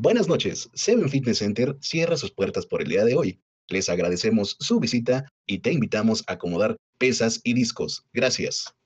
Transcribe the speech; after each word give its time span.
Buenas 0.00 0.28
noches. 0.28 0.70
Seven 0.74 1.08
Fitness 1.08 1.38
Center 1.38 1.76
cierra 1.80 2.16
sus 2.16 2.30
puertas 2.30 2.66
por 2.66 2.80
el 2.82 2.88
día 2.88 3.04
de 3.04 3.16
hoy. 3.16 3.40
Les 3.66 3.88
agradecemos 3.88 4.56
su 4.60 4.78
visita 4.78 5.28
y 5.44 5.58
te 5.58 5.72
invitamos 5.72 6.22
a 6.28 6.34
acomodar 6.34 6.76
pesas 6.98 7.40
y 7.42 7.54
discos. 7.54 8.04
Gracias. 8.12 8.77